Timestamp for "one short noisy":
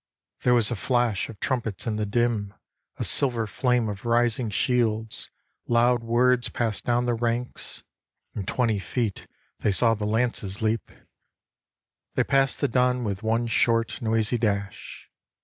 13.21-14.39